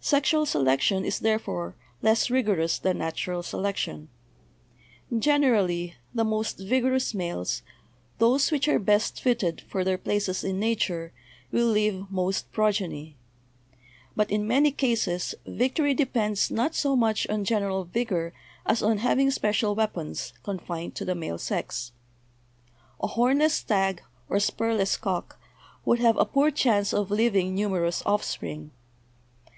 Sexual 0.00 0.46
se 0.46 0.58
lection 0.58 1.04
is, 1.04 1.18
therefore, 1.18 1.74
less 2.00 2.30
rigorous 2.30 2.78
than 2.78 2.96
natural 2.96 3.42
selection. 3.42 4.08
Generally, 5.18 5.96
the 6.14 6.24
most 6.24 6.58
vigorous 6.58 7.12
males, 7.12 7.60
those 8.16 8.50
which 8.50 8.68
are 8.68 8.78
best 8.78 9.20
fitted 9.20 9.60
for 9.68 9.84
their 9.84 9.98
places 9.98 10.42
in 10.42 10.58
nature, 10.58 11.12
will 11.52 11.66
leave 11.66 12.10
most 12.10 12.50
progeny. 12.52 13.16
But 14.16 14.30
in 14.30 14.46
many 14.46 14.72
cases 14.72 15.34
victory 15.44 15.92
depends 15.92 16.50
not 16.50 16.74
so 16.74 16.96
much 16.96 17.28
on 17.28 17.44
gen 17.44 17.60
eral 17.64 17.86
vigor 17.86 18.32
as 18.64 18.82
on 18.82 18.96
having 18.96 19.30
special 19.30 19.74
weapons, 19.74 20.32
confined 20.42 20.94
to 20.94 21.04
the 21.04 21.14
male 21.14 21.36
sex. 21.36 21.92
A 23.02 23.08
hornless 23.08 23.52
stag 23.52 24.00
or 24.30 24.38
spurless 24.40 24.96
cock 24.98 25.38
would 25.84 25.98
have 25.98 26.16
a 26.16 26.24
poor 26.24 26.50
chance 26.50 26.94
of 26.94 27.10
leaving 27.10 27.54
numerous 27.54 28.02
offspring. 28.06 28.70